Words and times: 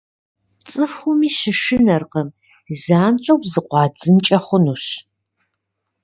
ЦӀыхуми 0.67 1.29
щышынэркъым– 1.37 2.27
занщӀэу 2.83 3.39
зыкъуадзынкӀэ 3.51 4.39
хъунущ. 4.45 4.85